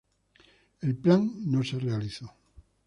[0.79, 2.33] El plan no se realizó.